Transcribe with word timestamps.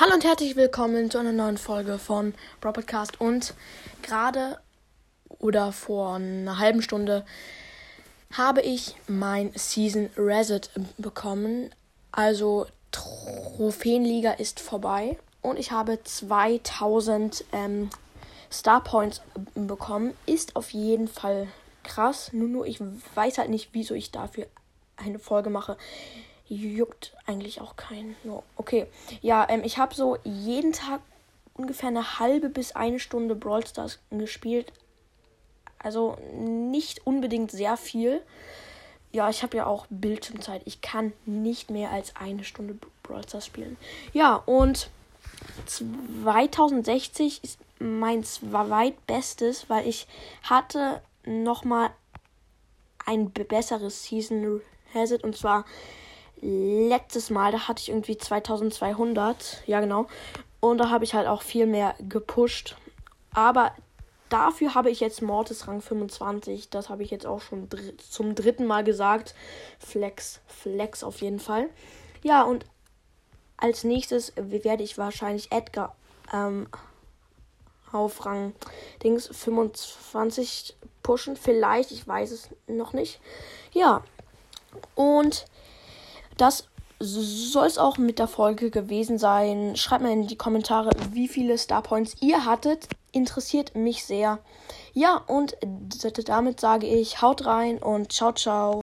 Hallo 0.00 0.14
und 0.14 0.24
herzlich 0.24 0.56
willkommen 0.56 1.10
zu 1.10 1.18
einer 1.18 1.30
neuen 1.30 1.58
Folge 1.58 1.98
von 1.98 2.32
Bro 2.62 2.72
Podcast. 2.72 3.20
Und 3.20 3.52
gerade 4.00 4.58
oder 5.28 5.72
vor 5.72 6.14
einer 6.14 6.58
halben 6.58 6.80
Stunde 6.80 7.26
habe 8.32 8.62
ich 8.62 8.94
mein 9.08 9.52
Season 9.54 10.08
Reset 10.16 10.62
bekommen. 10.96 11.68
Also 12.12 12.64
Trophäenliga 12.92 14.32
ist 14.32 14.58
vorbei 14.58 15.18
und 15.42 15.58
ich 15.58 15.70
habe 15.70 16.02
2000 16.02 17.44
ähm, 17.52 17.90
Star 18.50 18.82
Points 18.82 19.20
bekommen. 19.54 20.14
Ist 20.24 20.56
auf 20.56 20.70
jeden 20.70 21.08
Fall 21.08 21.46
krass. 21.84 22.32
Nur, 22.32 22.48
nur 22.48 22.66
ich 22.66 22.80
weiß 23.14 23.36
halt 23.36 23.50
nicht, 23.50 23.68
wieso 23.74 23.92
ich 23.92 24.10
dafür 24.10 24.46
eine 24.96 25.18
Folge 25.18 25.50
mache 25.50 25.76
juckt 26.50 27.14
eigentlich 27.26 27.60
auch 27.60 27.76
keinen. 27.76 28.16
Okay, 28.56 28.86
ja, 29.22 29.46
ähm, 29.48 29.62
ich 29.64 29.78
habe 29.78 29.94
so 29.94 30.18
jeden 30.24 30.72
Tag 30.72 31.00
ungefähr 31.54 31.88
eine 31.88 32.18
halbe 32.18 32.48
bis 32.48 32.72
eine 32.72 32.98
Stunde 32.98 33.34
Brawl 33.34 33.66
Stars 33.66 34.00
gespielt. 34.10 34.72
Also 35.78 36.18
nicht 36.34 37.06
unbedingt 37.06 37.50
sehr 37.50 37.76
viel. 37.76 38.20
Ja, 39.12 39.30
ich 39.30 39.42
habe 39.42 39.56
ja 39.56 39.66
auch 39.66 39.86
Bildschirmzeit. 39.90 40.62
Ich 40.66 40.80
kann 40.80 41.12
nicht 41.24 41.70
mehr 41.70 41.90
als 41.90 42.16
eine 42.16 42.44
Stunde 42.44 42.76
Brawl 43.02 43.22
Stars 43.22 43.46
spielen. 43.46 43.76
Ja, 44.12 44.36
und 44.36 44.90
2060 45.66 47.44
ist 47.44 47.58
mein 47.78 48.24
zweitbestes, 48.24 49.70
weil 49.70 49.86
ich 49.86 50.06
hatte 50.42 51.00
noch 51.24 51.64
mal 51.64 51.90
ein 53.06 53.30
besseres 53.30 54.04
Season 54.04 54.60
Hazard 54.94 55.24
und 55.24 55.36
zwar 55.36 55.64
letztes 56.40 57.30
Mal, 57.30 57.52
da 57.52 57.68
hatte 57.68 57.80
ich 57.80 57.88
irgendwie 57.88 58.16
2200. 58.16 59.62
Ja, 59.66 59.80
genau. 59.80 60.06
Und 60.60 60.78
da 60.78 60.90
habe 60.90 61.04
ich 61.04 61.14
halt 61.14 61.26
auch 61.26 61.42
viel 61.42 61.66
mehr 61.66 61.94
gepusht. 62.00 62.76
Aber 63.32 63.72
dafür 64.28 64.74
habe 64.74 64.90
ich 64.90 65.00
jetzt 65.00 65.22
Mortis 65.22 65.68
Rang 65.68 65.80
25. 65.80 66.70
Das 66.70 66.88
habe 66.88 67.02
ich 67.02 67.10
jetzt 67.10 67.26
auch 67.26 67.40
schon 67.40 67.68
dr 67.68 67.96
zum 67.98 68.34
dritten 68.34 68.66
Mal 68.66 68.84
gesagt. 68.84 69.34
Flex, 69.78 70.40
Flex 70.46 71.04
auf 71.04 71.20
jeden 71.20 71.40
Fall. 71.40 71.68
Ja, 72.22 72.42
und 72.42 72.64
als 73.56 73.84
nächstes 73.84 74.32
werde 74.36 74.82
ich 74.82 74.98
wahrscheinlich 74.98 75.52
Edgar 75.52 75.94
ähm, 76.32 76.66
auf 77.92 78.24
Rang 78.24 78.54
Dings 79.02 79.28
25 79.32 80.76
pushen. 81.02 81.36
Vielleicht, 81.36 81.90
ich 81.90 82.06
weiß 82.06 82.30
es 82.30 82.48
noch 82.66 82.92
nicht. 82.92 83.20
Ja. 83.72 84.02
Und 84.94 85.46
das 86.40 86.64
soll 87.00 87.66
es 87.66 87.78
auch 87.78 87.96
mit 87.96 88.18
der 88.18 88.28
Folge 88.28 88.70
gewesen 88.70 89.18
sein. 89.18 89.74
Schreibt 89.76 90.02
mir 90.02 90.12
in 90.12 90.26
die 90.26 90.36
Kommentare, 90.36 90.90
wie 91.12 91.28
viele 91.28 91.56
Star 91.56 91.82
Points 91.82 92.16
ihr 92.20 92.44
hattet. 92.44 92.88
Interessiert 93.12 93.74
mich 93.74 94.04
sehr. 94.04 94.38
Ja, 94.92 95.16
und 95.26 95.56
damit 96.26 96.60
sage 96.60 96.86
ich, 96.86 97.22
haut 97.22 97.46
rein 97.46 97.78
und 97.78 98.12
ciao, 98.12 98.32
ciao. 98.32 98.78